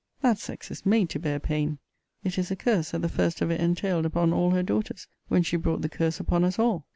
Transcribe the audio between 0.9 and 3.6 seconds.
to bear pain. It is a curse that the first of